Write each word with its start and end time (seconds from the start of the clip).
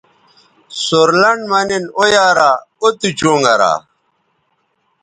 سور 0.83 1.09
لنڈ 1.21 1.41
مہ 1.49 1.59
نِن 1.67 1.83
او 1.97 2.03
یارااو 2.13 2.87
تُو 2.99 3.09
چوں 3.19 3.37
گرا 3.43 3.73